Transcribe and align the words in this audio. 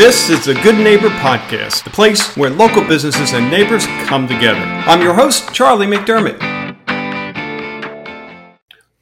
This 0.00 0.30
is 0.30 0.46
the 0.46 0.54
Good 0.54 0.78
Neighbor 0.78 1.10
Podcast, 1.10 1.84
the 1.84 1.90
place 1.90 2.34
where 2.34 2.48
local 2.48 2.82
businesses 2.82 3.34
and 3.34 3.50
neighbors 3.50 3.84
come 4.06 4.26
together. 4.26 4.58
I'm 4.58 5.02
your 5.02 5.12
host, 5.12 5.52
Charlie 5.52 5.86
McDermott. 5.86 6.40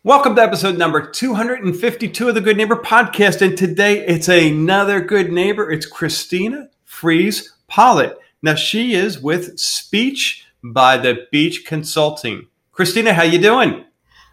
Welcome 0.02 0.34
to 0.34 0.42
episode 0.42 0.76
number 0.76 1.08
252 1.08 2.28
of 2.28 2.34
the 2.34 2.40
Good 2.40 2.56
Neighbor 2.56 2.74
Podcast. 2.74 3.42
And 3.42 3.56
today 3.56 4.04
it's 4.08 4.28
another 4.28 5.00
good 5.00 5.30
neighbor. 5.30 5.70
It's 5.70 5.86
Christina 5.86 6.68
Fries 6.84 7.48
Pollitt. 7.68 8.18
Now 8.42 8.56
she 8.56 8.94
is 8.94 9.20
with 9.20 9.56
Speech 9.56 10.46
by 10.64 10.96
the 10.96 11.28
Beach 11.30 11.64
Consulting. 11.64 12.48
Christina, 12.72 13.14
how 13.14 13.22
are 13.22 13.26
you 13.26 13.38
doing? 13.38 13.84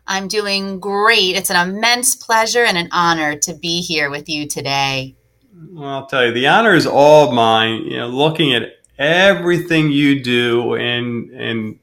I'm 0.08 0.28
doing 0.28 0.80
great. 0.80 1.36
It's 1.36 1.52
an 1.52 1.70
immense 1.70 2.16
pleasure 2.16 2.64
and 2.64 2.76
an 2.76 2.90
honor 2.92 3.38
to 3.42 3.54
be 3.54 3.82
here 3.82 4.10
with 4.10 4.28
you 4.28 4.48
today. 4.48 5.16
Well, 5.58 5.90
I'll 5.90 6.06
tell 6.06 6.26
you, 6.26 6.32
the 6.32 6.48
honor 6.48 6.74
is 6.74 6.86
all 6.86 7.32
mine. 7.32 7.84
You 7.84 7.98
know, 7.98 8.08
looking 8.08 8.54
at 8.54 8.74
everything 8.98 9.92
you 9.92 10.24
do 10.24 10.76
and 10.76 11.30
and 11.32 11.80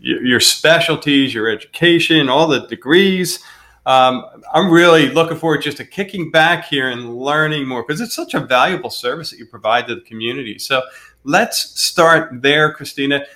your 0.00 0.40
specialties, 0.40 1.32
your 1.32 1.48
education, 1.48 2.28
all 2.28 2.48
the 2.48 2.66
degrees. 2.66 3.38
Um, 3.86 4.24
I'm 4.52 4.70
really 4.70 5.08
looking 5.08 5.36
forward 5.36 5.62
just 5.62 5.76
to 5.78 5.84
kicking 5.84 6.30
back 6.30 6.66
here 6.66 6.88
and 6.88 7.16
learning 7.16 7.66
more 7.66 7.82
because 7.82 8.00
it's 8.00 8.14
such 8.14 8.34
a 8.34 8.40
valuable 8.40 8.90
service 8.90 9.30
that 9.30 9.38
you 9.38 9.46
provide 9.46 9.86
to 9.88 9.94
the 9.94 10.00
community. 10.02 10.58
So 10.58 10.82
let's 11.24 11.80
start 11.80 12.42
there, 12.42 12.72
Christina. 12.72 13.26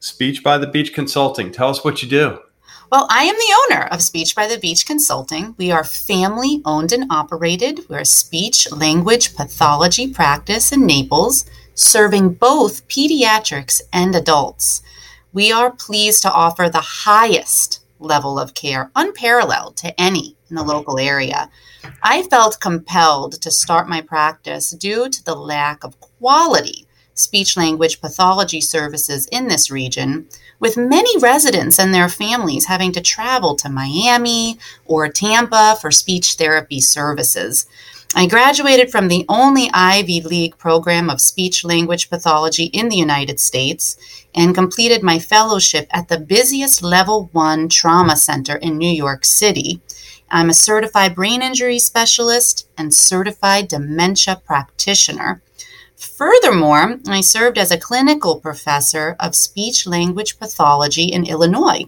Speech 0.00 0.44
by 0.44 0.58
the 0.58 0.66
Beach 0.66 0.94
Consulting. 0.94 1.50
Tell 1.52 1.70
us 1.70 1.84
what 1.84 2.02
you 2.02 2.08
do. 2.08 2.38
Well, 2.90 3.06
I 3.10 3.24
am 3.24 3.34
the 3.34 3.76
owner 3.76 3.86
of 3.88 4.00
Speech 4.00 4.34
by 4.34 4.46
the 4.46 4.56
Beach 4.56 4.86
Consulting. 4.86 5.54
We 5.58 5.70
are 5.70 5.84
family 5.84 6.62
owned 6.64 6.90
and 6.90 7.04
operated. 7.10 7.80
We're 7.86 7.98
a 7.98 8.06
speech 8.06 8.72
language 8.72 9.36
pathology 9.36 10.10
practice 10.10 10.72
in 10.72 10.86
Naples, 10.86 11.44
serving 11.74 12.34
both 12.34 12.88
pediatrics 12.88 13.82
and 13.92 14.14
adults. 14.14 14.80
We 15.34 15.52
are 15.52 15.70
pleased 15.70 16.22
to 16.22 16.32
offer 16.32 16.70
the 16.70 16.80
highest 16.80 17.84
level 17.98 18.38
of 18.38 18.54
care, 18.54 18.90
unparalleled 18.96 19.76
to 19.78 20.00
any 20.00 20.38
in 20.48 20.56
the 20.56 20.62
local 20.62 20.98
area. 20.98 21.50
I 22.02 22.22
felt 22.22 22.58
compelled 22.58 23.38
to 23.42 23.50
start 23.50 23.86
my 23.90 24.00
practice 24.00 24.70
due 24.70 25.10
to 25.10 25.24
the 25.24 25.36
lack 25.36 25.84
of 25.84 26.00
quality 26.00 26.87
speech 27.18 27.56
language 27.56 28.00
pathology 28.00 28.60
services 28.60 29.26
in 29.32 29.48
this 29.48 29.70
region, 29.70 30.26
with 30.60 30.76
many 30.76 31.18
residents 31.18 31.78
and 31.78 31.92
their 31.92 32.08
families 32.08 32.66
having 32.66 32.92
to 32.92 33.00
travel 33.00 33.54
to 33.56 33.68
Miami 33.68 34.58
or 34.84 35.08
Tampa 35.08 35.76
for 35.80 35.90
speech 35.90 36.34
therapy 36.34 36.80
services. 36.80 37.66
I 38.14 38.26
graduated 38.26 38.90
from 38.90 39.08
the 39.08 39.26
only 39.28 39.70
Ivy 39.74 40.22
League 40.22 40.56
program 40.56 41.10
of 41.10 41.20
speech 41.20 41.62
language 41.62 42.08
pathology 42.08 42.64
in 42.64 42.88
the 42.88 42.96
United 42.96 43.38
States 43.38 43.98
and 44.34 44.54
completed 44.54 45.02
my 45.02 45.18
fellowship 45.18 45.86
at 45.90 46.08
the 46.08 46.18
busiest 46.18 46.82
level 46.82 47.28
one 47.32 47.68
trauma 47.68 48.16
center 48.16 48.56
in 48.56 48.78
New 48.78 48.90
York 48.90 49.26
City. 49.26 49.82
I'm 50.30 50.48
a 50.48 50.54
certified 50.54 51.14
brain 51.14 51.42
injury 51.42 51.78
specialist 51.78 52.66
and 52.78 52.94
certified 52.94 53.68
dementia 53.68 54.40
practitioner. 54.44 55.42
Furthermore, 55.98 57.00
I 57.08 57.20
served 57.20 57.58
as 57.58 57.72
a 57.72 57.78
clinical 57.78 58.38
professor 58.38 59.16
of 59.18 59.34
speech 59.34 59.84
language 59.84 60.38
pathology 60.38 61.04
in 61.04 61.26
Illinois. 61.26 61.86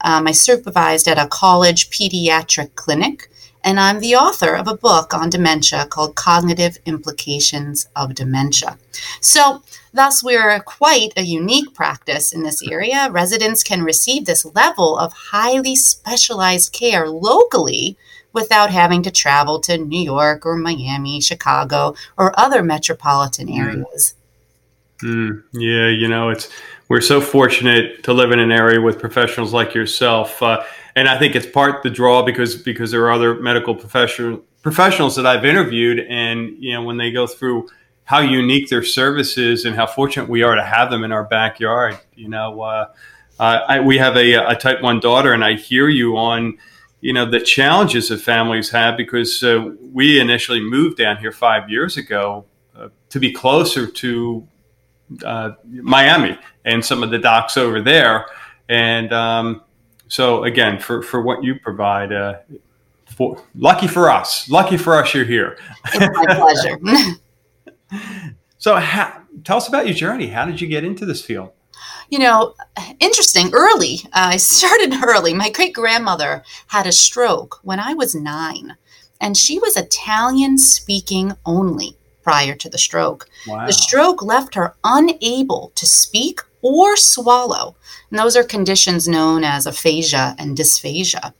Um, 0.00 0.26
I 0.26 0.32
supervised 0.32 1.06
at 1.06 1.18
a 1.18 1.28
college 1.28 1.90
pediatric 1.90 2.74
clinic, 2.74 3.30
and 3.62 3.78
I'm 3.78 4.00
the 4.00 4.16
author 4.16 4.54
of 4.54 4.66
a 4.66 4.76
book 4.76 5.12
on 5.12 5.28
dementia 5.28 5.84
called 5.84 6.14
Cognitive 6.14 6.78
Implications 6.86 7.86
of 7.94 8.14
Dementia. 8.14 8.78
So, 9.20 9.62
thus, 9.92 10.24
we're 10.24 10.58
quite 10.60 11.12
a 11.18 11.22
unique 11.22 11.74
practice 11.74 12.32
in 12.32 12.42
this 12.42 12.62
area. 12.66 13.10
Residents 13.10 13.62
can 13.62 13.82
receive 13.82 14.24
this 14.24 14.46
level 14.46 14.96
of 14.96 15.12
highly 15.12 15.76
specialized 15.76 16.72
care 16.72 17.06
locally 17.06 17.98
without 18.32 18.70
having 18.70 19.02
to 19.02 19.10
travel 19.10 19.60
to 19.60 19.78
New 19.78 20.02
York 20.02 20.46
or 20.46 20.56
Miami, 20.56 21.20
Chicago, 21.20 21.94
or 22.16 22.38
other 22.38 22.62
metropolitan 22.62 23.48
hmm. 23.48 23.60
areas. 23.60 24.14
Mm, 25.02 25.42
yeah, 25.52 25.88
you 25.88 26.08
know, 26.08 26.28
it's 26.28 26.50
we're 26.88 27.00
so 27.00 27.20
fortunate 27.20 28.02
to 28.02 28.12
live 28.12 28.32
in 28.32 28.38
an 28.38 28.52
area 28.52 28.80
with 28.80 28.98
professionals 28.98 29.52
like 29.52 29.74
yourself, 29.74 30.42
uh, 30.42 30.62
and 30.94 31.08
I 31.08 31.18
think 31.18 31.34
it's 31.34 31.46
part 31.46 31.82
the 31.82 31.90
draw 31.90 32.22
because 32.22 32.54
because 32.54 32.90
there 32.90 33.04
are 33.04 33.12
other 33.12 33.34
medical 33.34 33.74
professional 33.74 34.42
professionals 34.62 35.16
that 35.16 35.24
I've 35.24 35.44
interviewed, 35.44 36.00
and 36.00 36.54
you 36.58 36.74
know, 36.74 36.82
when 36.82 36.98
they 36.98 37.10
go 37.10 37.26
through 37.26 37.68
how 38.04 38.18
unique 38.18 38.68
their 38.68 38.82
service 38.82 39.38
is 39.38 39.64
and 39.64 39.76
how 39.76 39.86
fortunate 39.86 40.28
we 40.28 40.42
are 40.42 40.56
to 40.56 40.64
have 40.64 40.90
them 40.90 41.04
in 41.04 41.12
our 41.12 41.24
backyard, 41.24 41.96
you 42.14 42.28
know. 42.28 42.60
Uh, 42.60 42.92
uh, 43.38 43.60
I, 43.68 43.80
we 43.80 43.98
have 43.98 44.16
a, 44.16 44.34
a 44.34 44.56
type 44.56 44.82
one 44.82 45.00
daughter, 45.00 45.32
and 45.32 45.44
I 45.44 45.54
hear 45.54 45.88
you 45.88 46.18
on 46.18 46.58
you 47.00 47.12
know 47.12 47.28
the 47.28 47.40
challenges 47.40 48.08
that 48.08 48.20
families 48.20 48.70
have 48.70 48.96
because 48.96 49.42
uh, 49.42 49.70
we 49.92 50.20
initially 50.20 50.60
moved 50.60 50.96
down 50.96 51.16
here 51.16 51.32
five 51.32 51.68
years 51.70 51.96
ago 51.96 52.44
uh, 52.76 52.88
to 53.08 53.18
be 53.18 53.32
closer 53.32 53.86
to 53.86 54.46
uh, 55.24 55.52
Miami 55.66 56.38
and 56.64 56.84
some 56.84 57.02
of 57.02 57.10
the 57.10 57.18
docs 57.18 57.56
over 57.56 57.80
there, 57.80 58.26
and 58.68 59.12
um, 59.12 59.62
so 60.08 60.44
again 60.44 60.78
for 60.78 61.02
for 61.02 61.22
what 61.22 61.42
you 61.42 61.58
provide. 61.58 62.12
Uh, 62.12 62.38
for, 63.06 63.42
lucky 63.56 63.88
for 63.88 64.08
us, 64.08 64.48
lucky 64.48 64.76
for 64.76 64.96
us, 64.96 65.12
you're 65.14 65.24
here. 65.24 65.58
It's 65.92 66.16
my 66.16 66.34
pleasure. 67.90 68.34
so, 68.58 68.76
how, 68.76 69.22
tell 69.42 69.56
us 69.56 69.66
about 69.66 69.86
your 69.86 69.96
journey. 69.96 70.28
How 70.28 70.44
did 70.44 70.60
you 70.60 70.68
get 70.68 70.84
into 70.84 71.04
this 71.04 71.20
field? 71.20 71.50
You 72.08 72.18
know, 72.18 72.54
interesting. 72.98 73.50
Early, 73.52 74.00
uh, 74.06 74.34
I 74.34 74.36
started 74.38 74.94
early. 75.04 75.34
My 75.34 75.50
great 75.50 75.74
grandmother 75.74 76.44
had 76.68 76.86
a 76.86 76.92
stroke 76.92 77.60
when 77.62 77.80
I 77.80 77.94
was 77.94 78.14
nine, 78.14 78.76
and 79.20 79.36
she 79.36 79.58
was 79.58 79.76
Italian 79.76 80.58
speaking 80.58 81.32
only 81.44 81.96
prior 82.22 82.54
to 82.54 82.68
the 82.68 82.78
stroke. 82.78 83.28
Wow. 83.46 83.66
The 83.66 83.72
stroke 83.72 84.22
left 84.22 84.54
her 84.54 84.74
unable 84.84 85.72
to 85.74 85.86
speak 85.86 86.40
or 86.62 86.96
swallow. 86.96 87.76
And 88.10 88.18
those 88.18 88.36
are 88.36 88.44
conditions 88.44 89.08
known 89.08 89.44
as 89.44 89.66
aphasia 89.66 90.34
and 90.38 90.56
dysphagia. 90.56 91.32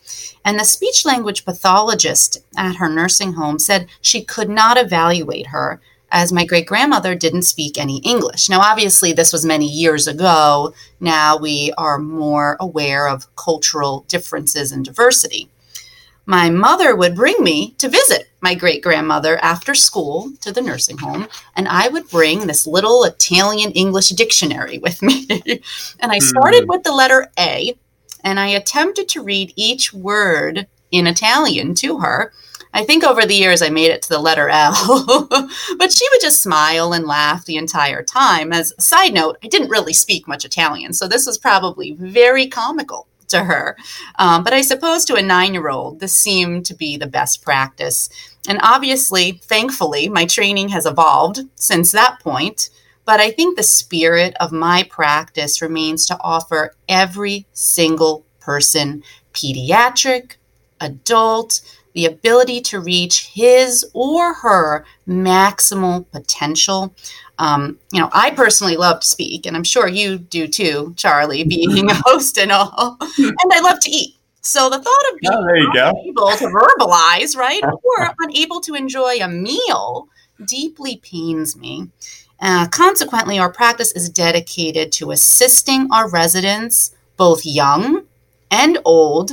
And 0.45 0.59
the 0.59 0.65
speech 0.65 1.05
language 1.05 1.45
pathologist 1.45 2.39
at 2.57 2.77
her 2.77 2.89
nursing 2.89 3.35
home 3.35 3.59
said 3.59 3.89
she 4.01 4.23
could 4.23 4.49
not 4.49 4.79
evaluate 4.79 5.49
her 5.49 5.81
as 6.11 6.33
my 6.33 6.45
great 6.45 6.67
grandmother 6.67 7.15
didn't 7.15 7.43
speak 7.43 7.79
any 7.79 7.99
English. 7.99 8.49
Now, 8.49 8.61
obviously, 8.61 9.13
this 9.13 9.33
was 9.33 9.45
many 9.45 9.67
years 9.67 10.07
ago. 10.07 10.75
Now 10.99 11.37
we 11.37 11.73
are 11.79 11.99
more 11.99 12.57
aware 12.61 13.09
of 13.09 13.35
cultural 13.37 14.05
differences 14.09 14.73
and 14.73 14.85
diversity. 14.85 15.49
My 16.27 16.51
mother 16.51 16.95
would 16.95 17.17
bring 17.17 17.43
me 17.43 17.73
to 17.79 17.89
visit 17.89 18.31
my 18.41 18.55
great 18.55 18.83
grandmother 18.83 19.37
after 19.39 19.75
school 19.75 20.31
to 20.43 20.53
the 20.53 20.61
nursing 20.61 20.99
home, 20.99 21.29
and 21.57 21.67
I 21.67 21.89
would 21.89 22.09
bring 22.09 22.47
this 22.47 22.67
little 22.67 23.05
Italian 23.05 23.73
English 23.73 24.11
dictionary 24.11 24.79
with 24.79 25.03
me. 25.03 25.27
and 26.01 26.13
I 26.13 26.19
started 26.19 26.65
hmm. 26.65 26.71
with 26.71 26.85
the 26.85 26.93
letter 26.93 27.31
A, 27.39 27.75
and 28.23 28.39
I 28.39 28.49
attempted 28.49 29.09
to 29.11 29.23
read 29.23 29.53
each 29.57 29.93
word 29.93 30.67
in 30.91 31.07
Italian 31.07 31.75
to 31.77 31.99
her 31.99 32.33
I 32.73 32.85
think 32.85 33.03
over 33.03 33.27
the 33.27 33.35
years 33.35 33.63
I 33.63 33.69
made 33.69 33.91
it 33.91 34.03
to 34.03 34.09
the 34.09 34.19
letter 34.19 34.49
L, 34.49 35.27
but 35.79 35.93
she 35.93 36.07
would 36.11 36.21
just 36.21 36.43
smile 36.43 36.93
and 36.93 37.07
laugh 37.07 37.45
the 37.45 37.57
entire 37.57 38.03
time. 38.03 38.53
As 38.53 38.73
a 38.79 38.83
side 38.83 39.13
note, 39.13 39.39
I 39.43 39.49
didn't 39.49 39.71
really 39.71 39.93
speak 39.93 40.29
much 40.29 40.45
Italian, 40.45 40.93
so 40.93 41.09
this 41.09 41.27
was 41.27 41.39
probably 41.39 41.93
very 41.93 42.47
comical 42.47 43.09
to 43.31 43.45
her. 43.45 43.77
Um, 44.19 44.45
but 44.45 44.53
I 44.53 44.61
suppose 44.61 45.05
to 45.07 45.15
a 45.15 45.23
nine 45.23 45.55
year 45.55 45.69
old, 45.69 46.01
this 46.01 46.15
seemed 46.15 46.67
to 46.67 46.75
be 46.75 46.97
the 46.97 47.07
best 47.07 47.43
practice. 47.43 48.09
And 48.49 48.59
obviously, 48.63 49.33
thankfully, 49.43 50.09
my 50.09 50.27
training 50.27 50.69
has 50.71 50.87
evolved 50.87 51.41
since 51.55 51.93
that 51.93 52.21
point. 52.21 52.71
But 53.05 53.19
I 53.21 53.31
think 53.31 53.57
the 53.57 53.63
spirit 53.63 54.35
of 54.39 54.53
my 54.53 54.85
practice 54.89 55.63
remains 55.63 56.07
to 56.07 56.19
offer 56.21 56.75
every 56.89 57.47
single 57.53 58.25
person, 58.41 59.03
pediatric, 59.33 60.37
adult, 60.81 61.61
the 61.93 62.07
ability 62.07 62.61
to 62.61 62.81
reach 62.81 63.27
his 63.27 63.85
or 63.93 64.35
her 64.35 64.85
maximal 65.09 66.07
potential. 66.13 66.95
Um, 67.39 67.79
you 67.93 68.01
know, 68.01 68.11
I 68.13 68.31
personally 68.31 68.77
love 68.77 69.01
to 69.01 69.07
speak, 69.07 69.47
and 69.47 69.57
I'm 69.57 69.65
sure 69.65 69.89
you 69.89 70.19
do 70.19 70.47
too, 70.47 70.95
Charlie, 70.97 71.45
being 71.45 71.91
a 71.91 71.95
host 72.05 72.39
and 72.39 72.53
all. 72.53 72.97
and 73.01 73.53
I 73.53 73.61
love 73.61 73.81
to 73.81 73.91
eat. 73.91 74.15
So 74.43 74.71
the 74.71 74.79
thought 74.79 75.13
of 75.13 75.21
being 75.21 75.33
oh, 75.35 75.93
unable 75.93 76.31
to 76.37 76.47
verbalize, 76.47 77.37
right, 77.37 77.63
or 77.83 78.15
unable 78.21 78.61
to 78.63 78.75
enjoy 78.75 79.19
a 79.21 79.29
meal 79.29 80.09
deeply 80.47 80.97
pains 80.99 81.57
me. 81.57 81.89
Uh, 82.41 82.67
consequently, 82.69 83.39
our 83.39 83.53
practice 83.53 83.93
is 83.93 84.09
dedicated 84.09 84.93
to 84.93 85.11
assisting 85.11 85.89
our 85.93 86.09
residents, 86.09 86.95
both 87.19 87.45
young 87.45 88.07
and 88.51 88.79
old, 88.85 89.31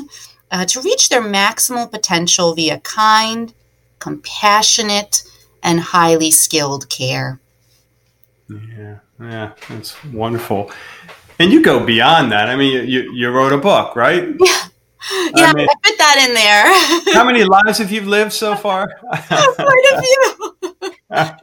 uh, 0.52 0.66
to 0.66 0.82
reach 0.82 1.10
their 1.10 1.22
maximal 1.22 1.90
potential 1.90 2.54
via 2.54 2.80
kind, 2.80 3.54
compassionate, 4.00 5.24
and 5.64 5.80
highly 5.80 6.32
skilled 6.32 6.90
care. 6.90 7.40
Yeah, 8.50 9.00
yeah, 9.20 9.54
that's 9.70 10.04
wonderful. 10.06 10.72
And 11.40 11.52
you 11.52 11.62
go 11.62 11.86
beyond 11.86 12.32
that. 12.32 12.50
I 12.50 12.56
mean, 12.56 12.88
you, 12.88 13.12
you 13.14 13.30
wrote 13.30 13.54
a 13.54 13.58
book, 13.58 13.96
right? 13.96 14.30
Yeah. 14.40 14.64
Yeah, 15.10 15.46
I, 15.46 15.54
mean, 15.54 15.68
I 15.70 15.74
put 15.84 15.98
that 16.00 16.28
in 16.28 16.34
there. 16.34 17.14
how 17.14 17.24
many 17.24 17.46
lives 17.46 17.78
have 17.78 17.92
you 17.92 18.02
lived 18.02 18.34
so 18.34 18.56
far? 18.56 18.90
Quite 19.10 19.86
a 19.94 20.02
few. 20.02 20.92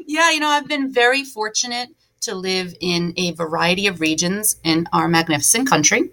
yeah, 0.07 0.31
you 0.33 0.41
know, 0.41 0.49
I've 0.49 0.69
been 0.69 0.93
very 0.93 1.25
fortunate 1.25 1.89
to 2.25 2.35
live 2.35 2.75
in 2.81 3.13
a 3.19 3.33
variety 3.33 3.87
of 3.87 4.01
regions 4.01 4.57
in 4.65 4.89
our 4.93 5.09
magnificent 5.09 5.69
country 5.69 6.11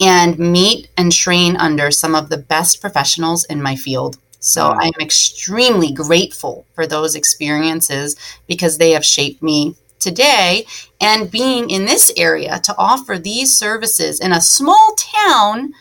and 0.00 0.38
meet 0.38 0.88
and 0.96 1.12
train 1.12 1.56
under 1.56 1.90
some 1.90 2.14
of 2.14 2.30
the 2.30 2.38
best 2.38 2.80
professionals 2.80 3.44
in 3.44 3.62
my 3.62 3.76
field. 3.76 4.16
So 4.38 4.68
I 4.68 4.86
am 4.86 5.00
extremely 5.00 5.92
grateful 5.92 6.64
for 6.74 6.86
those 6.86 7.14
experiences 7.14 8.16
because 8.46 8.78
they 8.78 8.92
have 8.92 9.04
shaped 9.04 9.42
me 9.42 9.76
today. 9.98 10.64
And 10.98 11.30
being 11.30 11.68
in 11.68 11.84
this 11.84 12.10
area 12.16 12.58
to 12.60 12.74
offer 12.78 13.18
these 13.18 13.54
services 13.54 14.18
in 14.18 14.32
a 14.32 14.40
small 14.40 14.94
town, 14.96 15.74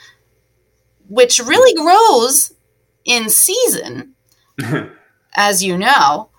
which 1.08 1.40
really 1.40 1.74
grows 1.74 2.52
in 3.06 3.30
season, 3.30 4.16
as 5.36 5.64
you 5.64 5.78
know, 5.78 6.32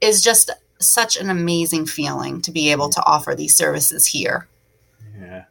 is 0.00 0.22
just 0.22 0.50
such 0.80 1.16
an 1.16 1.30
amazing 1.30 1.86
feeling 1.86 2.40
to 2.42 2.50
be 2.50 2.70
able 2.70 2.88
to 2.90 3.04
offer 3.04 3.34
these 3.34 3.54
services 3.54 4.06
here. 4.06 4.48
Yeah. 5.20 5.44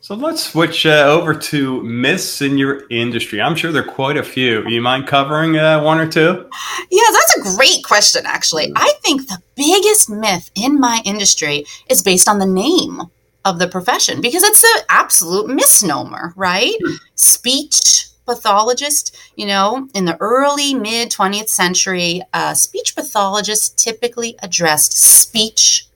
So 0.00 0.16
let's 0.16 0.42
switch 0.42 0.84
uh, 0.84 1.04
over 1.08 1.32
to 1.32 1.80
myths 1.84 2.42
in 2.42 2.58
your 2.58 2.82
industry. 2.90 3.40
I'm 3.40 3.54
sure 3.54 3.70
there 3.70 3.84
are 3.84 3.92
quite 3.92 4.16
a 4.16 4.24
few. 4.24 4.66
You 4.68 4.82
mind 4.82 5.06
covering 5.06 5.56
uh, 5.56 5.80
one 5.80 6.00
or 6.00 6.08
two? 6.08 6.48
Yeah, 6.90 7.02
that's 7.12 7.36
a 7.36 7.56
great 7.56 7.84
question, 7.84 8.22
actually. 8.26 8.72
I 8.74 8.94
think 9.02 9.28
the 9.28 9.40
biggest 9.54 10.10
myth 10.10 10.50
in 10.56 10.80
my 10.80 11.02
industry 11.04 11.64
is 11.88 12.02
based 12.02 12.28
on 12.28 12.40
the 12.40 12.46
name 12.46 13.02
of 13.44 13.60
the 13.60 13.68
profession 13.68 14.20
because 14.20 14.42
it's 14.42 14.64
an 14.64 14.82
absolute 14.88 15.48
misnomer, 15.48 16.32
right? 16.36 16.74
Hmm. 16.84 16.94
Speech 17.14 18.06
pathologist, 18.26 19.16
you 19.36 19.46
know, 19.46 19.88
in 19.94 20.04
the 20.04 20.16
early 20.20 20.74
mid 20.74 21.10
20th 21.10 21.48
century, 21.48 22.22
uh, 22.32 22.54
speech 22.54 22.94
pathologists 22.94 23.70
typically 23.82 24.36
addressed 24.42 24.92
speech 24.92 25.86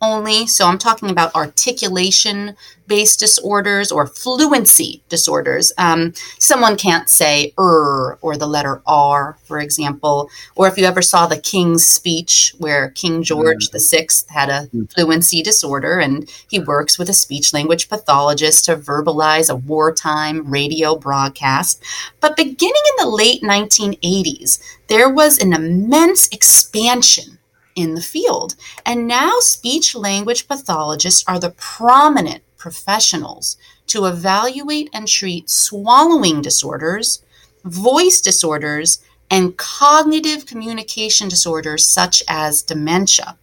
only. 0.00 0.46
So 0.46 0.66
I'm 0.66 0.78
talking 0.78 1.10
about 1.10 1.34
articulation 1.34 2.56
based 2.86 3.18
disorders 3.18 3.90
or 3.90 4.06
fluency 4.06 5.02
disorders. 5.08 5.72
Um, 5.76 6.12
someone 6.38 6.76
can't 6.76 7.08
say 7.10 7.52
er 7.58 8.18
or 8.20 8.36
the 8.36 8.46
letter 8.46 8.82
r, 8.86 9.36
for 9.44 9.58
example. 9.58 10.30
Or 10.54 10.68
if 10.68 10.78
you 10.78 10.84
ever 10.84 11.02
saw 11.02 11.26
the 11.26 11.38
King's 11.38 11.86
speech, 11.86 12.54
where 12.58 12.90
King 12.90 13.22
George 13.22 13.68
VI 13.72 14.06
had 14.28 14.48
a 14.48 14.68
mm. 14.74 14.92
fluency 14.92 15.42
disorder 15.42 15.98
and 15.98 16.30
he 16.48 16.60
works 16.60 16.98
with 16.98 17.08
a 17.08 17.14
speech 17.14 17.52
language 17.52 17.88
pathologist 17.88 18.66
to 18.66 18.76
verbalize 18.76 19.50
a 19.50 19.56
wartime 19.56 20.48
radio 20.48 20.96
broadcast. 20.96 21.82
But 22.20 22.36
beginning 22.36 22.82
in 22.98 23.04
the 23.04 23.10
late 23.10 23.42
1980s, 23.42 24.60
there 24.88 25.10
was 25.10 25.38
an 25.38 25.52
immense 25.52 26.28
expansion 26.28 27.38
in 27.76 27.94
the 27.94 28.02
field. 28.02 28.56
And 28.84 29.06
now 29.06 29.34
speech 29.38 29.94
language 29.94 30.48
pathologists 30.48 31.22
are 31.28 31.38
the 31.38 31.50
prominent 31.50 32.42
professionals 32.56 33.56
to 33.86 34.06
evaluate 34.06 34.90
and 34.92 35.06
treat 35.06 35.48
swallowing 35.48 36.42
disorders, 36.42 37.22
voice 37.64 38.20
disorders, 38.20 39.00
and 39.30 39.56
cognitive 39.56 40.46
communication 40.46 41.28
disorders 41.28 41.86
such 41.86 42.22
as 42.28 42.62
dementia. 42.62 43.36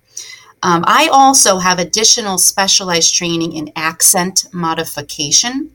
Um, 0.61 0.83
I 0.87 1.09
also 1.11 1.59
have 1.59 1.77
additional 1.77 2.37
specialized 2.37 3.13
training 3.13 3.53
in 3.53 3.71
accent 3.75 4.45
modification 4.53 5.71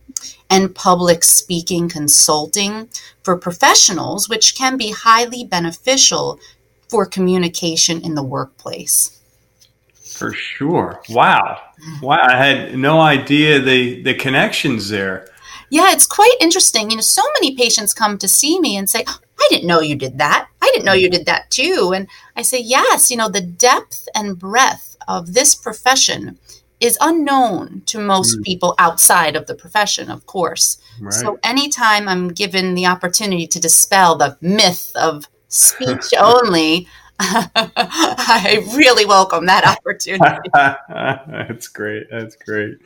and 0.49 0.75
public 0.75 1.23
speaking 1.25 1.91
consulting 1.91 2.89
for 3.23 3.37
professionals, 3.37 4.31
which 4.31 4.55
can 4.55 4.79
be 4.79 4.91
highly 4.91 5.45
beneficial 5.45 6.41
for 6.89 7.07
communication 7.07 8.01
in 8.01 8.15
the 8.15 8.23
workplace. 8.23 9.21
For 9.93 10.33
sure. 10.33 11.01
Wow. 11.11 11.61
Wow. 12.03 12.19
I 12.21 12.37
had 12.37 12.77
no 12.77 13.01
idea 13.01 13.61
the, 13.61 14.03
the 14.03 14.15
connections 14.15 14.89
there. 14.89 15.29
Yeah, 15.71 15.93
it's 15.93 16.07
quite 16.07 16.35
interesting. 16.41 16.91
You 16.91 16.97
know, 16.97 17.03
so 17.03 17.23
many 17.35 17.55
patients 17.55 17.95
come 17.95 18.19
to 18.19 18.27
see 18.27 18.59
me 18.59 18.77
and 18.77 18.89
say, 18.89 19.05
I 19.07 19.47
didn't 19.51 19.69
know 19.69 19.81
you 19.81 19.95
did 19.95 20.19
that. 20.19 20.49
I 20.63 20.71
didn't 20.73 20.87
know 20.87 20.95
you 20.95 21.11
did 21.11 21.27
that 21.27 21.51
too. 21.51 21.93
And 21.95 22.09
I 22.37 22.43
say, 22.43 22.59
yes, 22.61 23.11
you 23.11 23.17
know, 23.17 23.29
the 23.29 23.41
depth 23.41 24.09
and 24.15 24.39
breadth 24.39 24.97
of 25.07 25.35
this 25.35 25.55
profession 25.55 26.39
is 26.81 26.99
unknown 27.01 27.83
to 27.87 27.99
most 27.99 28.39
mm. 28.39 28.45
people 28.45 28.75
outside 28.79 29.37
of 29.37 29.47
the 29.47 29.55
profession, 29.55 30.11
of 30.11 30.27
course. 30.27 30.79
Right. 31.01 31.13
So 31.13 31.39
anytime 31.43 32.09
I'm 32.09 32.29
given 32.29 32.75
the 32.75 32.87
opportunity 32.87 33.47
to 33.49 33.61
dispel 33.61 34.17
the 34.17 34.37
myth 34.41 34.93
of 34.95 35.29
speech 35.49 36.15
only, 36.19 36.87
I 37.21 38.65
really 38.77 39.05
welcome 39.05 39.47
that 39.47 39.67
opportunity. 39.67 40.51
That's 40.55 41.67
great. 41.69 42.07
That's 42.11 42.37
great. 42.37 42.79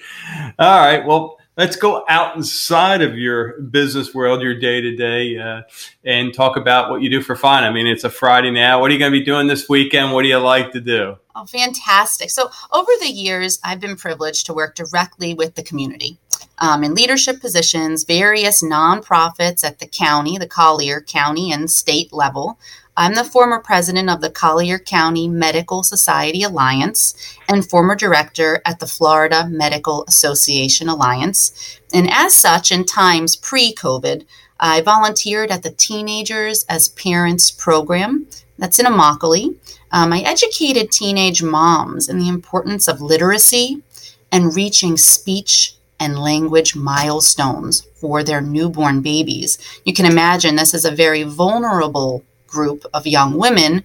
All 0.59 0.79
right. 0.79 1.05
Well, 1.05 1.39
let's 1.59 1.77
go 1.77 2.05
outside 2.09 3.03
of 3.03 3.19
your 3.19 3.61
business 3.61 4.15
world, 4.15 4.41
your 4.41 4.59
day 4.59 4.81
to 4.81 4.97
day, 4.97 5.63
and 6.05 6.33
talk 6.33 6.57
about 6.57 6.91
what 6.91 7.03
you 7.03 7.11
do 7.11 7.21
for 7.21 7.37
fun. 7.37 7.65
I 7.65 7.71
mean, 7.71 7.87
it's 7.87 8.05
a 8.05 8.11
Friday 8.11 8.51
now. 8.51 8.81
What 8.81 8.91
are 8.91 8.95
you 8.95 8.99
going 8.99 9.13
to 9.13 9.19
be 9.19 9.25
doing 9.25 9.49
this 9.49 9.69
weekend? 9.69 10.13
What 10.13 10.23
do 10.23 10.29
you 10.29 10.39
like 10.39 10.73
to 10.73 10.81
do? 10.81 11.17
Oh, 11.35 11.45
fantastic. 11.45 12.31
So, 12.31 12.51
over 12.73 12.91
the 13.01 13.09
years, 13.09 13.59
I've 13.65 13.81
been 13.81 13.97
privileged 13.97 14.47
to 14.47 14.55
work 14.55 14.75
directly 14.75 15.35
with 15.35 15.55
the 15.55 15.63
community 15.63 16.19
um, 16.63 16.85
in 16.85 16.95
leadership 16.95 17.41
positions, 17.41 18.05
various 18.05 18.63
nonprofits 18.63 19.65
at 19.65 19.81
the 19.81 19.87
county, 19.87 20.39
the 20.39 20.47
Collier 20.47 21.01
County, 21.01 21.53
and 21.53 21.69
state 21.69 22.13
level. 22.13 22.57
I'm 22.97 23.17
the 23.17 23.25
former 23.25 23.59
president 23.59 24.09
of 24.09 24.21
the 24.21 24.31
Collier 24.31 24.79
County 24.79 25.27
Medical 25.27 25.83
Society 25.83 26.45
Alliance 26.45 27.37
and 27.49 27.69
former 27.69 27.97
director 27.97 28.63
at 28.65 28.79
the 28.79 28.87
Florida 28.87 29.49
Medical 29.49 30.05
Association 30.07 30.89
Alliance. 30.89 31.81
And 31.93 32.09
as 32.09 32.37
such, 32.37 32.71
in 32.71 32.85
times 32.85 33.35
pre 33.35 33.75
COVID, 33.75 34.25
I 34.61 34.83
volunteered 34.83 35.51
at 35.51 35.65
the 35.65 35.71
Teenagers 35.71 36.65
as 36.69 36.91
Parents 36.91 37.51
program 37.51 38.29
that's 38.57 38.79
in 38.79 38.87
Immokalee. 38.87 39.57
Um, 39.91 40.13
I 40.13 40.21
educated 40.21 40.93
teenage 40.93 41.43
moms 41.43 42.09
in 42.09 42.21
the 42.21 42.29
importance 42.29 42.87
of 42.87 43.01
literacy 43.01 43.83
and 44.31 44.55
reaching 44.55 44.97
speech 44.97 45.75
and 46.03 46.19
language 46.19 46.75
milestones 46.75 47.83
for 47.95 48.25
their 48.25 48.41
newborn 48.41 49.01
babies. 49.03 49.57
You 49.85 49.95
can 49.95 50.05
imagine 50.05 50.57
this 50.57 50.75
is 50.75 50.85
a 50.85 50.91
very 50.91 51.23
vulnerable 51.23 52.25
group 52.49 52.85
of 52.93 53.07
young 53.07 53.39
women, 53.39 53.85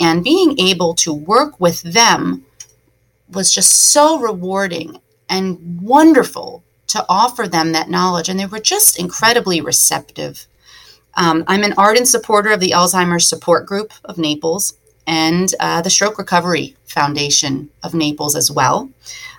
and 0.00 0.24
being 0.24 0.58
able 0.58 0.92
to 0.94 1.14
work 1.14 1.60
with 1.60 1.80
them 1.82 2.44
was 3.28 3.54
just 3.54 3.70
so 3.70 4.18
rewarding 4.18 5.00
and 5.28 5.80
wonderful 5.80 6.64
to 6.88 7.06
offer 7.08 7.46
them 7.46 7.70
that 7.72 7.88
knowledge. 7.88 8.28
And 8.28 8.40
they 8.40 8.46
were 8.46 8.58
just 8.58 8.98
incredibly 8.98 9.60
receptive. 9.60 10.46
Um, 11.14 11.44
I'm 11.46 11.62
an 11.62 11.74
ardent 11.78 12.08
supporter 12.08 12.50
of 12.50 12.58
the 12.58 12.72
Alzheimer's 12.72 13.28
Support 13.28 13.66
Group 13.66 13.92
of 14.04 14.18
Naples 14.18 14.74
and 15.06 15.54
uh, 15.60 15.80
the 15.80 15.90
Stroke 15.90 16.18
Recovery 16.18 16.74
Foundation 16.86 17.70
of 17.84 17.94
Naples 17.94 18.34
as 18.34 18.50
well. 18.50 18.90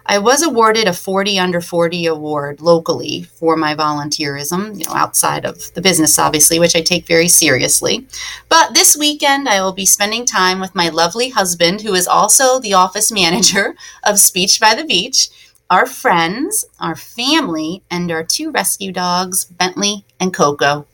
I 0.05 0.17
was 0.17 0.43
awarded 0.43 0.87
a 0.87 0.93
40 0.93 1.39
under 1.39 1.61
40 1.61 2.05
award 2.07 2.61
locally 2.61 3.23
for 3.23 3.55
my 3.55 3.73
volunteerism, 3.73 4.77
you 4.77 4.85
know, 4.85 4.93
outside 4.93 5.45
of 5.45 5.73
the 5.73 5.81
business, 5.81 6.19
obviously, 6.19 6.59
which 6.59 6.75
I 6.75 6.81
take 6.81 7.07
very 7.07 7.27
seriously. 7.27 8.05
But 8.49 8.73
this 8.73 8.97
weekend, 8.97 9.47
I 9.47 9.61
will 9.61 9.71
be 9.71 9.85
spending 9.85 10.25
time 10.25 10.59
with 10.59 10.75
my 10.75 10.89
lovely 10.89 11.29
husband, 11.29 11.81
who 11.81 11.93
is 11.93 12.07
also 12.07 12.59
the 12.59 12.73
office 12.73 13.11
manager 13.11 13.75
of 14.03 14.19
Speech 14.19 14.59
by 14.59 14.75
the 14.75 14.85
Beach, 14.85 15.29
our 15.69 15.85
friends, 15.85 16.65
our 16.79 16.95
family, 16.95 17.81
and 17.89 18.11
our 18.11 18.23
two 18.23 18.51
rescue 18.51 18.91
dogs, 18.91 19.45
Bentley 19.45 20.05
and 20.19 20.33
Coco. 20.33 20.85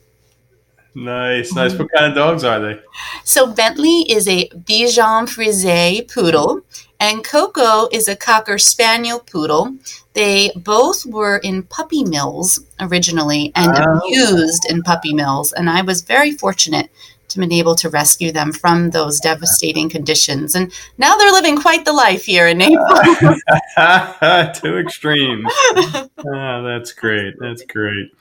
Nice, 0.95 1.53
nice. 1.53 1.73
What 1.73 1.89
kind 1.91 2.07
of 2.07 2.15
dogs 2.15 2.43
are 2.43 2.59
they? 2.59 2.79
So 3.23 3.51
Bentley 3.51 4.01
is 4.09 4.27
a 4.27 4.49
Bichon 4.49 5.29
Frise 5.29 6.01
poodle, 6.11 6.61
and 6.99 7.23
Coco 7.23 7.87
is 7.91 8.07
a 8.07 8.15
Cocker 8.15 8.57
Spaniel 8.57 9.19
poodle. 9.19 9.75
They 10.13 10.51
both 10.55 11.05
were 11.05 11.37
in 11.37 11.63
puppy 11.63 12.03
mills 12.03 12.59
originally 12.79 13.51
and 13.55 13.71
oh. 13.77 14.01
used 14.07 14.69
in 14.69 14.83
puppy 14.83 15.13
mills, 15.13 15.53
and 15.53 15.69
I 15.69 15.81
was 15.81 16.01
very 16.01 16.31
fortunate 16.31 16.89
to 17.29 17.39
be 17.39 17.59
able 17.59 17.75
to 17.75 17.89
rescue 17.89 18.31
them 18.31 18.51
from 18.51 18.89
those 18.89 19.19
devastating 19.19 19.89
conditions. 19.89 20.55
And 20.55 20.71
now 20.97 21.15
they're 21.15 21.31
living 21.31 21.57
quite 21.61 21.85
the 21.85 21.93
life 21.93 22.25
here 22.25 22.47
in 22.47 22.57
Naples. 22.57 22.79
Two 24.59 24.77
extremes. 24.77 25.45
oh, 25.47 26.63
that's 26.63 26.91
great. 26.91 27.35
That's 27.39 27.63
great. 27.63 28.11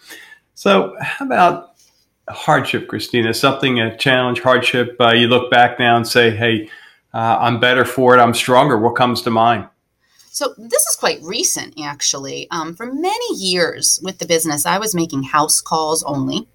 So, 0.54 0.94
how 1.00 1.24
about 1.24 1.74
hardship, 2.28 2.88
Christina? 2.88 3.32
Something, 3.32 3.80
a 3.80 3.96
challenge, 3.96 4.40
hardship. 4.40 4.96
Uh, 5.00 5.12
you 5.12 5.28
look 5.28 5.50
back 5.50 5.78
now 5.78 5.96
and 5.96 6.06
say, 6.06 6.30
hey, 6.30 6.68
uh, 7.14 7.38
I'm 7.40 7.60
better 7.60 7.84
for 7.84 8.16
it. 8.16 8.20
I'm 8.20 8.34
stronger. 8.34 8.78
What 8.78 8.96
comes 8.96 9.22
to 9.22 9.30
mind? 9.30 9.68
So 10.30 10.54
this 10.56 10.82
is 10.82 10.96
quite 10.96 11.20
recent, 11.22 11.74
actually. 11.80 12.48
Um, 12.50 12.74
for 12.74 12.86
many 12.86 13.34
years 13.34 13.98
with 14.02 14.18
the 14.18 14.26
business, 14.26 14.66
I 14.66 14.78
was 14.78 14.94
making 14.94 15.24
house 15.24 15.60
calls 15.60 16.02
only. 16.04 16.46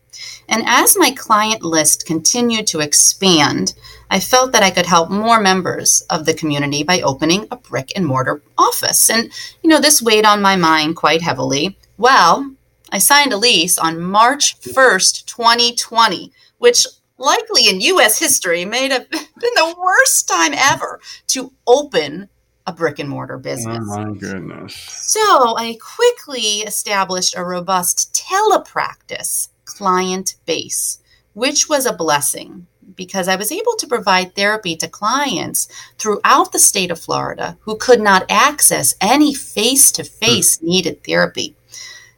And 0.47 0.63
as 0.65 0.95
my 0.97 1.11
client 1.11 1.63
list 1.63 2.05
continued 2.05 2.67
to 2.67 2.79
expand, 2.79 3.73
I 4.09 4.19
felt 4.19 4.51
that 4.51 4.63
I 4.63 4.69
could 4.69 4.85
help 4.85 5.09
more 5.09 5.41
members 5.41 6.01
of 6.09 6.25
the 6.25 6.33
community 6.33 6.83
by 6.83 7.01
opening 7.01 7.47
a 7.49 7.57
brick 7.57 7.91
and 7.95 8.05
mortar 8.05 8.41
office. 8.57 9.09
And, 9.09 9.31
you 9.63 9.69
know, 9.69 9.81
this 9.81 10.01
weighed 10.01 10.25
on 10.25 10.41
my 10.41 10.55
mind 10.55 10.95
quite 10.95 11.21
heavily. 11.21 11.77
Well, 11.97 12.55
I 12.91 12.99
signed 12.99 13.33
a 13.33 13.37
lease 13.37 13.79
on 13.79 13.99
March 13.99 14.59
1st, 14.61 15.25
2020, 15.25 16.31
which 16.59 16.85
likely 17.17 17.69
in 17.69 17.81
US 17.81 18.19
history 18.19 18.65
may 18.65 18.89
have 18.89 19.09
been 19.11 19.25
the 19.39 19.75
worst 19.79 20.27
time 20.27 20.53
ever 20.55 20.99
to 21.27 21.51
open 21.67 22.29
a 22.65 22.73
brick 22.73 22.99
and 22.99 23.09
mortar 23.09 23.37
business. 23.37 23.85
Oh 23.89 24.05
my 24.05 24.17
goodness. 24.17 24.75
So 24.75 25.57
I 25.57 25.77
quickly 25.81 26.61
established 26.61 27.35
a 27.35 27.43
robust 27.43 28.13
telepractice 28.13 29.49
client 29.65 30.35
base, 30.45 30.99
which 31.33 31.67
was 31.67 31.85
a 31.85 31.93
blessing 31.93 32.67
because 32.95 33.27
I 33.27 33.35
was 33.35 33.51
able 33.51 33.75
to 33.77 33.87
provide 33.87 34.35
therapy 34.35 34.75
to 34.77 34.87
clients 34.87 35.67
throughout 35.97 36.51
the 36.51 36.59
state 36.59 36.91
of 36.91 36.99
Florida 36.99 37.57
who 37.61 37.75
could 37.75 37.99
not 37.99 38.25
access 38.29 38.95
any 39.01 39.33
face 39.33 39.91
to 39.93 40.03
face 40.03 40.61
needed 40.61 41.03
therapy. 41.03 41.55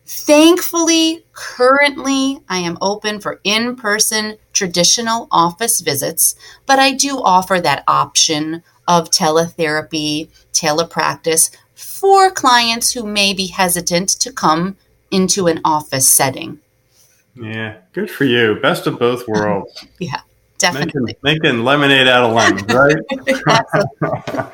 Thankfully, 0.08 1.26
currently, 1.34 2.40
I 2.48 2.60
am 2.60 2.78
open 2.80 3.20
for 3.20 3.40
in 3.44 3.76
person 3.76 4.38
traditional 4.54 5.28
office 5.32 5.82
visits, 5.82 6.36
but 6.68 6.78
I 6.78 6.92
do 6.92 7.18
offer 7.24 7.60
that 7.60 7.84
option 7.88 8.62
of 8.88 9.10
teletherapy, 9.10 10.30
telepractice 10.54 11.50
for 11.74 12.30
clients 12.30 12.94
who 12.94 13.04
may 13.04 13.34
be 13.34 13.48
hesitant 13.48 14.10
to 14.10 14.32
come 14.32 14.78
into 15.10 15.48
an 15.48 15.60
office 15.66 16.08
setting. 16.08 16.60
Yeah, 17.36 17.78
good 17.94 18.12
for 18.12 18.26
you. 18.26 18.60
Best 18.62 18.86
of 18.86 19.00
both 19.00 19.28
worlds. 19.28 19.86
yeah, 20.00 20.22
definitely. 20.60 21.18
Making, 21.24 21.44
making 21.44 21.64
lemonade 21.64 22.08
out 22.08 22.24
of 22.24 22.34
lemons, 22.34 22.74
right? 22.74 22.96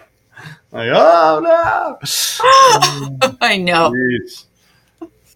like, 0.72 0.90
oh 0.94 1.42
no! 1.44 3.38
I 3.42 3.58
know. 3.58 3.94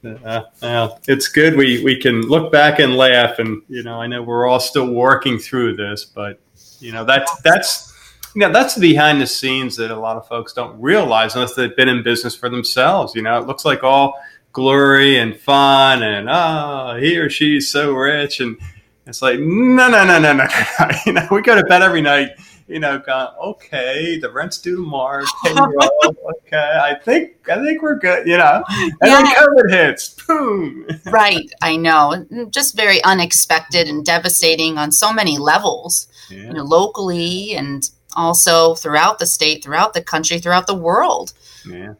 Uh, 0.05 0.43
well, 0.61 0.99
it's 1.07 1.27
good 1.27 1.55
we, 1.55 1.83
we 1.83 1.99
can 1.99 2.21
look 2.21 2.51
back 2.51 2.79
and 2.79 2.95
laugh, 2.95 3.39
and 3.39 3.61
you 3.67 3.83
know 3.83 3.99
I 3.99 4.07
know 4.07 4.21
we're 4.21 4.47
all 4.47 4.59
still 4.59 4.93
working 4.93 5.39
through 5.39 5.75
this, 5.75 6.05
but 6.05 6.39
you 6.79 6.91
know 6.91 7.03
that's 7.03 7.41
that's 7.41 7.93
you 8.35 8.41
know 8.41 8.51
that's 8.51 8.77
behind 8.77 9.21
the 9.21 9.27
scenes 9.27 9.75
that 9.77 9.91
a 9.91 9.95
lot 9.95 10.17
of 10.17 10.27
folks 10.27 10.53
don't 10.53 10.79
realize 10.79 11.35
unless 11.35 11.55
they've 11.55 11.75
been 11.75 11.89
in 11.89 12.03
business 12.03 12.35
for 12.35 12.49
themselves. 12.49 13.15
You 13.15 13.21
know, 13.21 13.39
it 13.39 13.47
looks 13.47 13.65
like 13.65 13.83
all 13.83 14.15
glory 14.55 15.17
and 15.17 15.35
fun 15.35 16.01
and 16.01 16.29
oh 16.29 16.97
he 16.97 17.17
or 17.17 17.29
she's 17.29 17.69
so 17.69 17.91
rich 17.91 18.39
and 18.39 18.57
it's 19.05 19.21
like 19.21 19.37
no 19.37 19.89
no 19.89 20.05
no 20.05 20.17
no 20.17 20.31
no 20.31 20.45
no 20.45 20.89
you 21.05 21.11
know 21.11 21.27
we 21.29 21.41
go 21.41 21.55
to 21.55 21.63
bed 21.65 21.81
every 21.81 22.01
night 22.01 22.29
you 22.67 22.79
know 22.79 22.97
going 22.99 23.27
okay 23.41 24.17
the 24.19 24.31
rent's 24.31 24.57
due 24.57 24.75
tomorrow 24.75 25.23
okay 25.45 26.79
I 26.81 26.95
think 27.03 27.49
I 27.49 27.63
think 27.63 27.81
we're 27.81 27.99
good 27.99 28.27
you 28.27 28.37
know 28.37 28.63
and 28.69 28.93
yeah. 29.03 29.21
then 29.21 29.25
COVID 29.25 29.69
hits 29.69 30.09
boom 30.09 30.87
right 31.05 31.49
I 31.61 31.75
know 31.75 32.25
just 32.49 32.75
very 32.75 33.03
unexpected 33.03 33.87
and 33.87 34.05
devastating 34.05 34.77
on 34.77 34.91
so 34.91 35.13
many 35.13 35.37
levels 35.37 36.07
yeah. 36.29 36.43
you 36.43 36.53
know 36.53 36.63
locally 36.63 37.55
and 37.55 37.89
also 38.15 38.75
throughout 38.75 39.19
the 39.19 39.25
state 39.25 39.63
throughout 39.63 39.93
the 39.93 40.01
country 40.01 40.39
throughout 40.39 40.67
the 40.67 40.75
world 40.75 41.33
yeah 41.69 41.93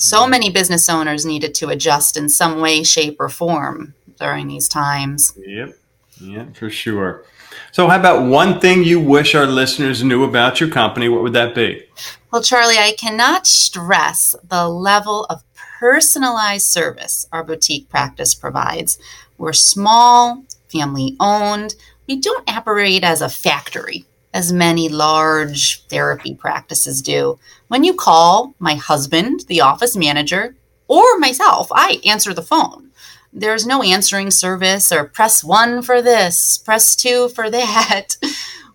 so 0.00 0.26
many 0.26 0.50
business 0.50 0.88
owners 0.88 1.26
needed 1.26 1.54
to 1.56 1.68
adjust 1.68 2.16
in 2.16 2.30
some 2.30 2.60
way, 2.60 2.82
shape, 2.82 3.16
or 3.20 3.28
form 3.28 3.94
during 4.18 4.48
these 4.48 4.66
times. 4.66 5.34
Yep. 5.44 5.76
Yeah, 6.20 6.46
for 6.54 6.70
sure. 6.70 7.24
So, 7.72 7.88
how 7.88 7.98
about 7.98 8.28
one 8.28 8.60
thing 8.60 8.84
you 8.84 9.00
wish 9.00 9.34
our 9.34 9.46
listeners 9.46 10.02
knew 10.02 10.24
about 10.24 10.60
your 10.60 10.70
company? 10.70 11.08
What 11.08 11.22
would 11.22 11.32
that 11.32 11.54
be? 11.54 11.84
Well, 12.30 12.42
Charlie, 12.42 12.78
I 12.78 12.94
cannot 12.98 13.46
stress 13.46 14.34
the 14.48 14.68
level 14.68 15.24
of 15.24 15.42
personalized 15.78 16.66
service 16.66 17.26
our 17.32 17.42
boutique 17.42 17.88
practice 17.88 18.34
provides. 18.34 18.98
We're 19.38 19.52
small, 19.52 20.44
family 20.68 21.16
owned. 21.18 21.74
We 22.06 22.20
don't 22.20 22.48
operate 22.48 23.02
as 23.02 23.22
a 23.22 23.28
factory 23.28 24.04
as 24.32 24.52
many 24.52 24.88
large 24.88 25.84
therapy 25.86 26.34
practices 26.34 27.02
do. 27.02 27.38
When 27.68 27.84
you 27.84 27.94
call 27.94 28.54
my 28.58 28.74
husband, 28.74 29.40
the 29.48 29.60
office 29.60 29.96
manager, 29.96 30.54
or 30.86 31.18
myself, 31.18 31.68
I 31.72 32.00
answer 32.04 32.32
the 32.32 32.42
phone. 32.42 32.90
There's 33.32 33.66
no 33.66 33.82
answering 33.82 34.30
service 34.30 34.90
or 34.90 35.04
press 35.04 35.44
one 35.44 35.82
for 35.82 36.02
this, 36.02 36.58
press 36.58 36.96
two 36.96 37.28
for 37.30 37.50
that. 37.50 38.16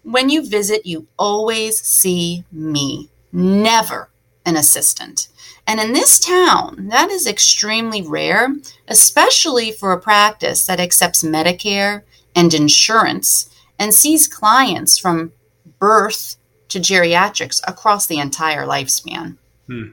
When 0.06 0.30
you 0.30 0.48
visit, 0.48 0.86
you 0.86 1.08
always 1.18 1.80
see 1.82 2.46
me, 2.52 3.10
never 3.32 4.12
an 4.46 4.56
assistant. 4.56 5.30
And 5.66 5.80
in 5.80 5.94
this 5.94 6.20
town, 6.20 6.90
that 6.90 7.10
is 7.10 7.26
extremely 7.26 8.04
rare, 8.04 8.56
especially 8.88 9.72
for 9.72 9.92
a 9.92 10.00
practice 10.00 10.68
that 10.68 10.80
accepts 10.80 11.24
Medicare 11.24 12.04
and 12.36 12.54
insurance 12.54 13.50
and 13.80 13.96
sees 13.96 14.28
clients 14.28 15.00
from 15.00 15.32
birth 15.80 16.38
to 16.70 16.80
geriatrics 16.80 17.60
across 17.68 18.06
the 18.06 18.20
entire 18.20 18.68
lifespan. 18.68 19.38
Hmm. 19.68 19.90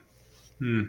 Hmm. 0.59 0.83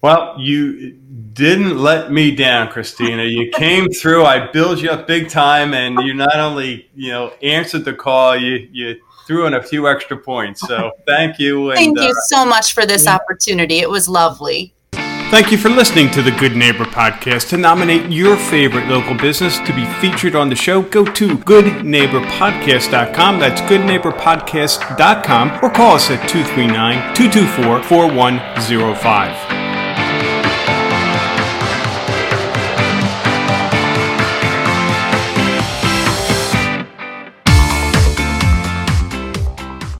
Well, 0.00 0.36
you 0.38 0.92
didn't 0.92 1.78
let 1.78 2.12
me 2.12 2.34
down, 2.34 2.68
Christina. 2.68 3.24
You 3.24 3.50
came 3.50 3.90
through. 3.90 4.24
I 4.24 4.50
built 4.50 4.80
you 4.80 4.90
up 4.90 5.06
big 5.06 5.28
time, 5.28 5.74
and 5.74 5.98
you 6.06 6.14
not 6.14 6.36
only 6.36 6.88
you 6.94 7.10
know 7.10 7.32
answered 7.42 7.84
the 7.84 7.94
call, 7.94 8.36
you 8.36 8.68
you 8.70 9.00
threw 9.26 9.46
in 9.46 9.54
a 9.54 9.62
few 9.62 9.88
extra 9.88 10.16
points. 10.16 10.66
So 10.66 10.92
thank 11.06 11.38
you. 11.38 11.70
And, 11.70 11.78
thank 11.78 11.98
you 11.98 12.10
uh, 12.10 12.20
so 12.26 12.44
much 12.44 12.74
for 12.74 12.86
this 12.86 13.06
opportunity. 13.06 13.80
It 13.80 13.90
was 13.90 14.08
lovely. 14.08 14.74
Thank 15.30 15.52
you 15.52 15.58
for 15.58 15.68
listening 15.68 16.10
to 16.12 16.22
the 16.22 16.30
Good 16.30 16.56
Neighbor 16.56 16.86
Podcast. 16.86 17.50
To 17.50 17.58
nominate 17.58 18.10
your 18.10 18.38
favorite 18.38 18.88
local 18.88 19.14
business 19.14 19.58
to 19.58 19.74
be 19.74 19.84
featured 20.00 20.34
on 20.34 20.48
the 20.48 20.56
show, 20.56 20.80
go 20.80 21.04
to 21.04 21.36
goodneighborpodcast.com. 21.36 23.38
That's 23.38 23.60
goodneighborpodcast.com 23.60 25.58
or 25.62 25.70
call 25.70 25.96
us 25.96 26.10
at 26.10 26.26
239 26.30 27.14
224 27.14 27.82
4105. 27.82 29.57